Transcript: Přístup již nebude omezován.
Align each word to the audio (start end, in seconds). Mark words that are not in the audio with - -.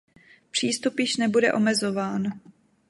Přístup 0.51 0.99
již 0.99 1.17
nebude 1.17 1.53
omezován. 1.53 2.27